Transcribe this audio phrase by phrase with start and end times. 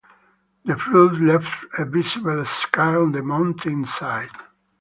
[0.65, 4.31] The flood left a visible scar on the mountainside.